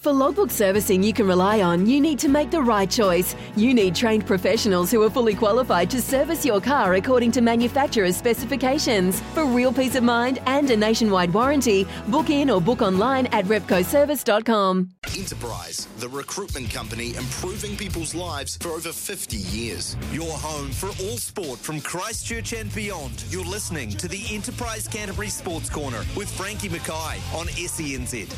[0.00, 3.36] For logbook servicing you can rely on, you need to make the right choice.
[3.54, 8.16] You need trained professionals who are fully qualified to service your car according to manufacturer's
[8.16, 9.20] specifications.
[9.34, 13.44] For real peace of mind and a nationwide warranty, book in or book online at
[13.44, 14.88] repcoservice.com.
[15.18, 19.98] Enterprise, the recruitment company improving people's lives for over 50 years.
[20.12, 23.22] Your home for all sport from Christchurch and beyond.
[23.28, 28.30] You're listening to the Enterprise Canterbury Sports Corner with Frankie Mackay on SENZ.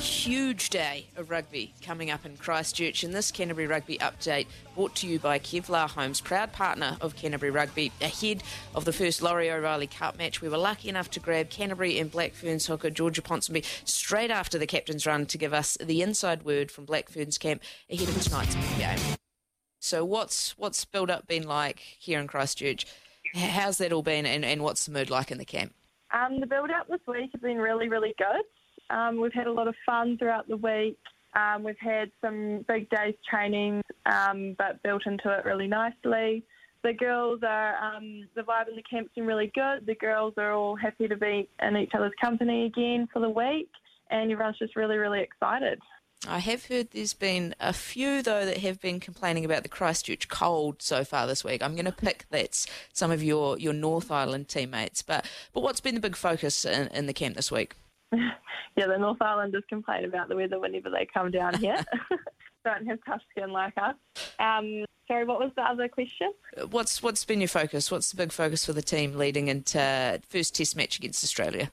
[0.00, 5.06] Huge day of rugby coming up in Christchurch, and this Canterbury Rugby update brought to
[5.06, 7.92] you by Kevlar Homes, proud partner of Canterbury Rugby.
[8.00, 8.42] Ahead
[8.74, 12.10] of the first Laurie O'Reilly Cup match, we were lucky enough to grab Canterbury and
[12.10, 16.44] Black Ferns hooker Georgia Ponsonby straight after the captain's run to give us the inside
[16.44, 18.98] word from Black Ferns camp ahead of tonight's game.
[19.78, 22.86] So, what's what's build up been like here in Christchurch?
[23.36, 25.74] How's that all been, and, and what's the mood like in the camp?
[26.12, 28.96] Um, the build up this week has been really, really good.
[28.96, 30.98] Um, we've had a lot of fun throughout the week.
[31.34, 36.44] Um, we've had some big days training, um, but built into it really nicely.
[36.82, 39.86] The girls are, um, the vibe in the camp's been really good.
[39.86, 43.68] The girls are all happy to be in each other's company again for the week,
[44.10, 45.78] and everyone's just really, really excited.
[46.26, 50.28] I have heard there's been a few, though, that have been complaining about the Christchurch
[50.28, 51.62] cold so far this week.
[51.62, 55.02] I'm going to pick that's some of your, your North Island teammates.
[55.02, 57.74] But, but what's been the big focus in, in the camp this week?
[58.12, 61.84] yeah, the North Islanders complain about the weather whenever they come down here.
[62.64, 63.94] Don't have tough skin like us.
[64.40, 66.32] Um, sorry, what was the other question?
[66.70, 67.92] What's what's been your focus?
[67.92, 71.70] What's the big focus for the team leading into first Test match against Australia?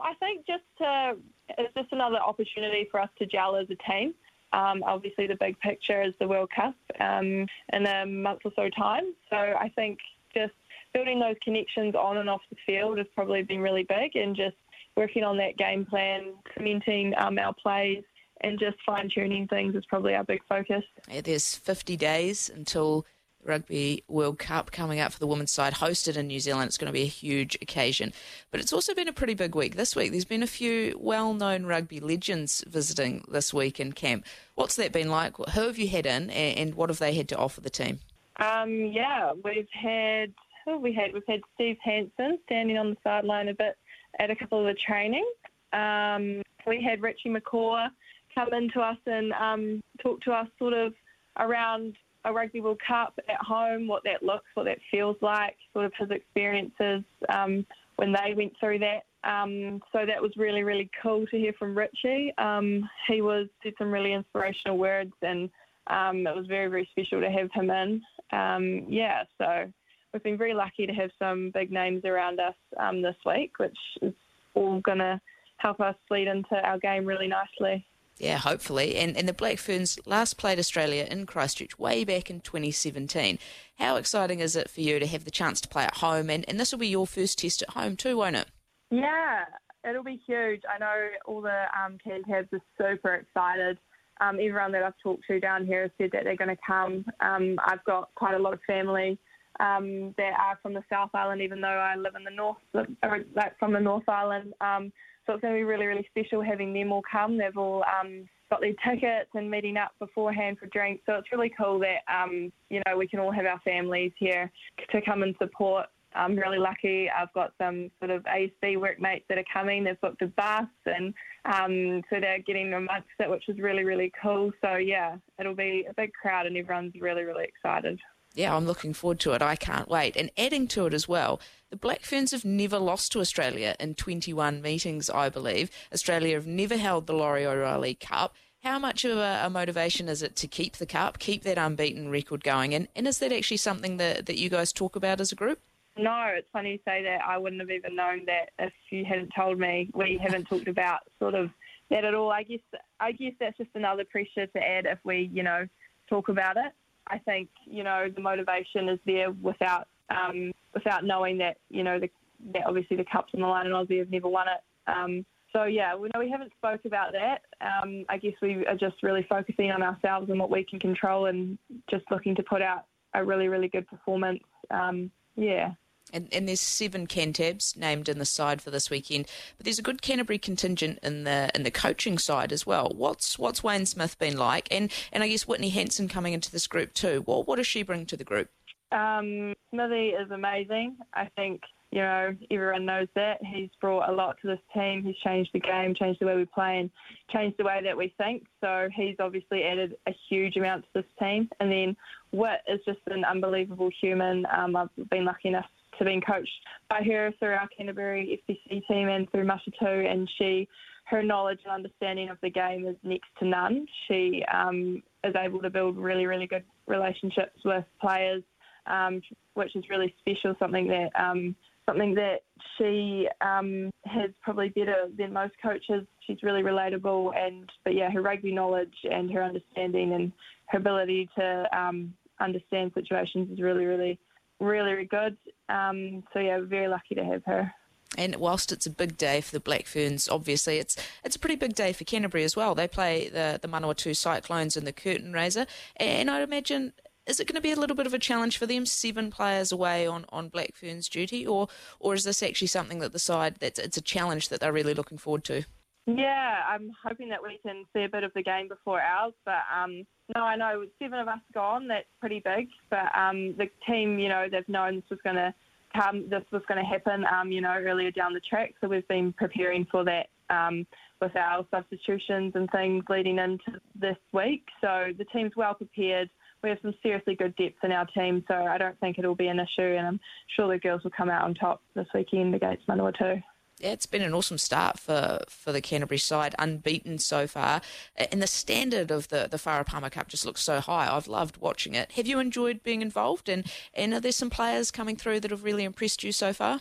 [0.00, 1.16] Um, I think just to,
[1.58, 4.14] it's just another opportunity for us to gel as a team.
[4.52, 8.68] Um, obviously, the big picture is the World Cup um, in a month or so
[8.76, 9.14] time.
[9.30, 9.98] So I think
[10.34, 10.52] just
[10.92, 14.56] building those connections on and off the field has probably been really big, and just
[14.96, 18.02] working on that game plan, cementing um, our plays,
[18.40, 20.82] and just fine tuning things is probably our big focus.
[21.08, 23.06] Yeah, there's 50 days until
[23.44, 26.68] Rugby World Cup coming up for the women's side, hosted in New Zealand.
[26.68, 28.12] It's going to be a huge occasion.
[28.50, 30.10] But it's also been a pretty big week this week.
[30.10, 34.26] There's been a few well known rugby legends visiting this week in camp.
[34.54, 35.36] What's that been like?
[35.36, 38.00] Who have you had in, and what have they had to offer the team?
[38.36, 40.32] Um, yeah, we've had
[40.80, 41.12] we had?
[41.12, 43.76] We've had Steve Hansen standing on the sideline a bit
[44.18, 45.28] at a couple of the training.
[45.72, 47.88] Um, we had Richie McCaw
[48.34, 50.94] come into us and um, talk to us sort of
[51.38, 55.86] around a Rugby World Cup at home, what that looks, what that feels like, sort
[55.86, 57.64] of his experiences um,
[57.96, 59.04] when they went through that.
[59.22, 62.32] Um, so that was really, really cool to hear from Richie.
[62.38, 65.50] Um, he was said some really inspirational words, and
[65.88, 68.02] um, it was very, very special to have him in.
[68.32, 69.70] Um, yeah, so
[70.12, 73.78] we've been very lucky to have some big names around us um, this week, which
[74.02, 74.14] is
[74.54, 75.20] all going to
[75.58, 77.84] help us lead into our game really nicely.
[78.20, 78.96] Yeah, hopefully.
[78.96, 83.38] And, and the Black Ferns last played Australia in Christchurch way back in 2017.
[83.78, 86.28] How exciting is it for you to have the chance to play at home?
[86.28, 88.48] And, and this will be your first test at home too, won't it?
[88.90, 89.44] Yeah,
[89.88, 90.60] it'll be huge.
[90.68, 93.78] I know all the um, Cantabs are super excited.
[94.20, 97.06] Um, everyone that I've talked to down here has said that they're going to come.
[97.20, 99.18] Um, I've got quite a lot of family
[99.60, 103.58] um, that are from the South Island, even though I live in the North, like
[103.58, 104.52] from the North Island.
[104.60, 104.92] Um,
[105.30, 107.38] so it's going to be really, really special having them all come.
[107.38, 111.04] They've all um, got their tickets and meeting up beforehand for drinks.
[111.06, 114.50] So it's really cool that, um, you know, we can all have our families here
[114.90, 115.86] to come and support.
[116.16, 117.08] I'm really lucky.
[117.08, 119.84] I've got some sort of ASB workmates that are coming.
[119.84, 124.10] They've booked a bus and um, so they're getting amongst it, which is really, really
[124.20, 124.50] cool.
[124.60, 128.00] So, yeah, it'll be a big crowd and everyone's really, really excited
[128.34, 129.42] yeah, I'm looking forward to it.
[129.42, 130.16] I can't wait.
[130.16, 131.40] And adding to it as well,
[131.70, 135.70] the Black Ferns have never lost to Australia in 21 meetings, I believe.
[135.92, 138.34] Australia have never held the Laurie O'Reilly Cup.
[138.62, 142.10] How much of a, a, motivation is it to keep the cup, keep that unbeaten
[142.10, 142.74] record going?
[142.74, 145.60] And, and is that actually something that, that you guys talk about as a group?
[145.96, 147.20] No, it's funny you say that.
[147.26, 149.90] I wouldn't have even known that if you hadn't told me.
[149.94, 151.50] We haven't talked about sort of
[151.90, 152.30] that at all.
[152.30, 152.60] I guess
[153.00, 155.66] I guess that's just another pressure to add if we, you know,
[156.08, 156.72] talk about it.
[157.10, 161.98] I think you know the motivation is there without um, without knowing that you know
[161.98, 162.10] the
[162.54, 164.90] yeah, obviously the cup's on the line, and Aussie have never won it.
[164.90, 167.42] Um, so yeah, we know we haven't spoke about that.
[167.60, 171.26] Um, I guess we are just really focusing on ourselves and what we can control,
[171.26, 171.58] and
[171.90, 174.42] just looking to put out a really, really good performance.
[174.70, 175.72] Um, yeah.
[176.12, 179.26] And, and, there's seven Cantabs named in the side for this weekend,
[179.56, 182.92] but there's a good Canterbury contingent in the in the coaching side as well.
[182.94, 186.66] What's what's Wayne Smith been like, and and I guess Whitney Hansen coming into this
[186.66, 187.22] group too.
[187.24, 188.50] What what does she bring to the group?
[188.92, 190.96] Um, Smithy is amazing.
[191.14, 191.62] I think
[191.92, 195.04] you know everyone knows that he's brought a lot to this team.
[195.04, 196.90] He's changed the game, changed the way we play, and
[197.30, 198.46] changed the way that we think.
[198.60, 201.48] So he's obviously added a huge amount to this team.
[201.60, 201.96] And then
[202.32, 204.46] Whit is just an unbelievable human.
[204.46, 205.66] Um, I've been lucky enough
[206.00, 206.50] to being coached
[206.88, 210.66] by her through our Canterbury FPC team and through Matatu, and she,
[211.04, 213.86] her knowledge and understanding of the game is next to none.
[214.08, 218.42] She um, is able to build really, really good relationships with players,
[218.86, 219.20] um,
[219.54, 220.54] which is really special.
[220.58, 221.54] Something that um,
[221.86, 222.40] something that
[222.78, 226.06] she um, has probably better than most coaches.
[226.26, 230.32] She's really relatable, and but yeah, her rugby knowledge and her understanding and
[230.66, 234.18] her ability to um, understand situations is really, really
[234.60, 235.36] really, really good.
[235.68, 237.72] Um, so yeah, very lucky to have her.
[238.18, 241.56] And whilst it's a big day for the Black Ferns, obviously it's it's a pretty
[241.56, 242.74] big day for Canterbury as well.
[242.74, 245.66] They play the the Manawatu Cyclones in the curtain raiser,
[245.96, 246.92] and I'd imagine
[247.26, 248.84] is it going to be a little bit of a challenge for them?
[248.84, 251.68] Seven players away on, on Black Ferns duty, or
[252.00, 254.94] or is this actually something that the side that's it's a challenge that they're really
[254.94, 255.64] looking forward to?
[256.06, 259.34] Yeah, I'm hoping that we can see a bit of the game before ours.
[259.44, 261.88] But um, no, I know seven of us gone.
[261.88, 262.68] That's pretty big.
[262.88, 265.54] But um, the team, you know, they've known this was going to
[265.94, 266.28] come.
[266.28, 267.24] This was going to happen.
[267.26, 268.74] Um, you know, earlier down the track.
[268.80, 270.86] So we've been preparing for that um,
[271.20, 274.64] with our substitutions and things leading into this week.
[274.80, 276.30] So the team's well prepared.
[276.62, 279.46] We have some seriously good depth in our team, so I don't think it'll be
[279.46, 280.20] an issue, and I'm
[280.56, 283.42] sure the girls will come out on top this weekend against Manawatu
[283.80, 287.80] yeah, it's been an awesome start for, for the Canterbury side, unbeaten so far.
[288.14, 291.10] And the standard of the, the Farah Palmer Cup just looks so high.
[291.10, 292.12] I've loved watching it.
[292.12, 293.48] Have you enjoyed being involved?
[293.48, 296.80] And, and are there some players coming through that have really impressed you so far?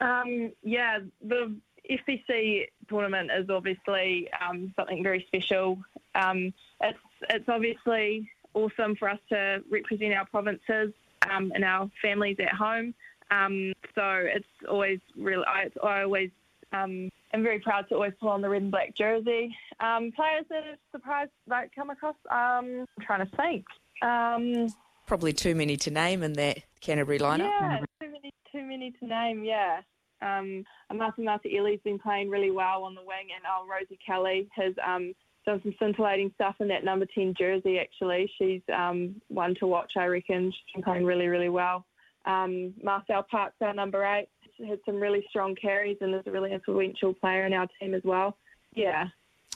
[0.00, 1.54] Um, yeah, the
[1.90, 5.78] FPC tournament is obviously um, something very special.
[6.14, 6.98] Um, it's,
[7.28, 10.92] it's obviously awesome for us to represent our provinces
[11.28, 12.94] um, and our families at home.
[13.30, 16.30] Um, so it's always really, I, I always
[16.72, 19.54] um, am very proud to always pull on the red and black jersey.
[19.80, 23.64] Um, players that have surprised, like come across, um, I'm trying to think.
[24.02, 24.72] Um,
[25.06, 27.50] Probably too many to name in that Canterbury lineup.
[27.60, 29.44] Yeah, too many, too many to name.
[29.44, 29.80] Yeah.
[30.22, 34.74] Um, Martha Mataele's been playing really well on the wing, and oh, Rosie Kelly has
[34.86, 35.14] um,
[35.46, 38.30] done some scintillating stuff in that number 10 jersey, actually.
[38.38, 40.52] She's um, one to watch, I reckon.
[40.52, 41.84] She's been playing really, really well.
[42.26, 44.28] Um, Marcelle Parkes, our number eight,
[44.66, 48.02] had some really strong carries and is a really influential player in our team as
[48.04, 48.36] well.
[48.74, 49.06] Yeah.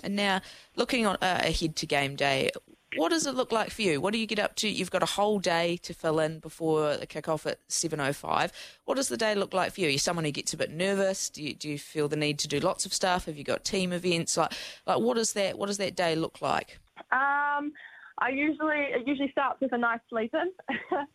[0.02, 0.40] And now,
[0.76, 2.50] looking on, uh, ahead to game day,
[2.96, 4.00] what does it look like for you?
[4.00, 4.68] What do you get up to?
[4.68, 8.50] You've got a whole day to fill in before the kick-off at 7.05.
[8.84, 9.88] What does the day look like for you?
[9.88, 11.28] Are you someone who gets a bit nervous?
[11.28, 13.26] Do you, do you feel the need to do lots of stuff?
[13.26, 14.36] Have you got team events?
[14.36, 14.52] Like,
[14.86, 16.78] like what, is that, what does that day look like?
[17.10, 17.72] Um,
[18.18, 20.50] I usually, it usually starts with a nice sleep in.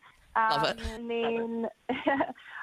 [0.49, 0.79] Love it.
[0.79, 1.69] Um, and then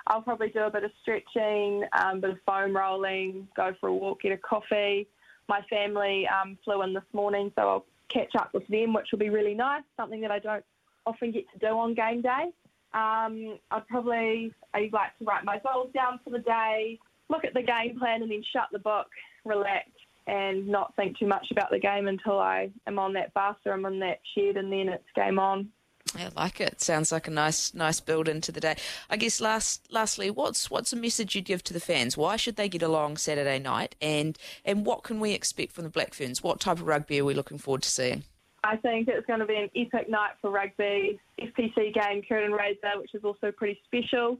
[0.07, 3.89] I'll probably do a bit of stretching, um, a bit of foam rolling, go for
[3.89, 5.07] a walk, get a coffee.
[5.49, 9.19] My family um, flew in this morning, so I'll catch up with them, which will
[9.19, 10.65] be really nice, something that I don't
[11.07, 12.51] often get to do on game day.
[12.95, 17.55] Um, I'd probably I'd like to write my goals down for the day, look at
[17.55, 19.07] the game plan, and then shut the book,
[19.45, 19.89] relax,
[20.27, 23.73] and not think too much about the game until I am on that bus or
[23.73, 25.69] I'm in that shed, and then it's game on.
[26.17, 26.81] I like it.
[26.81, 28.77] Sounds like a nice, nice build into the day.
[29.11, 32.17] I guess last, lastly, what's what's a message you'd give to the fans?
[32.17, 33.95] Why should they get along Saturday night?
[34.01, 36.43] And and what can we expect from the Black Ferns?
[36.43, 38.25] What type of rugby are we looking forward to seeing?
[38.65, 41.21] I think it's going to be an epic night for rugby.
[41.41, 44.39] FPC game, curtain raiser, which is also pretty special.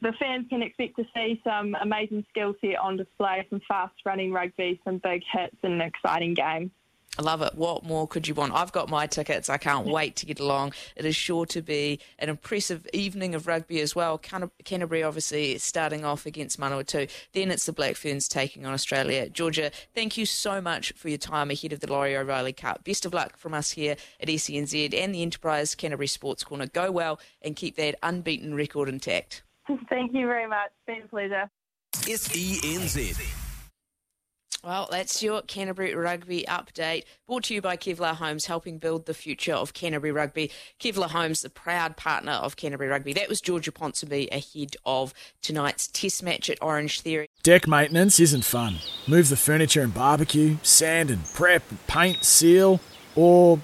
[0.00, 4.32] The fans can expect to see some amazing skill set on display, some fast running
[4.32, 6.70] rugby, some big hits, and an exciting game.
[7.18, 7.54] I love it.
[7.56, 8.54] What more could you want?
[8.54, 9.50] I've got my tickets.
[9.50, 10.72] I can't wait to get along.
[10.94, 14.18] It is sure to be an impressive evening of rugby as well.
[14.18, 17.10] Canterbury obviously starting off against Manawatu.
[17.32, 19.28] Then it's the Black Ferns taking on Australia.
[19.28, 22.84] Georgia, thank you so much for your time ahead of the Laurie O'Reilly Cup.
[22.84, 26.68] Best of luck from us here at SENZ and the Enterprise Canterbury Sports Corner.
[26.68, 29.42] Go well and keep that unbeaten record intact.
[29.88, 30.70] Thank you very much.
[30.86, 31.50] It's been a pleasure.
[31.92, 33.47] SENZ.
[34.64, 39.14] Well, that's your Canterbury Rugby update, brought to you by Kevlar Homes, helping build the
[39.14, 40.50] future of Canterbury Rugby.
[40.80, 43.12] Kevlar Homes, the proud partner of Canterbury Rugby.
[43.12, 47.26] That was Georgia Ponsonby ahead of tonight's test match at Orangetheory.
[47.44, 48.78] Deck maintenance isn't fun.
[49.06, 52.80] Move the furniture and barbecue, sand and prep, paint, seal,
[53.14, 53.60] or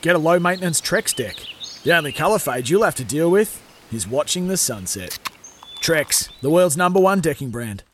[0.00, 1.36] get a low maintenance Trex deck.
[1.84, 5.18] The only colour fade you'll have to deal with is watching the sunset.
[5.82, 7.84] Trex, the world's number one decking brand.